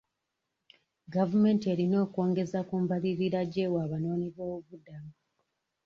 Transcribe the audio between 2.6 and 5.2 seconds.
ku mbalirira gyewa abanoonyi b'obubuddamu.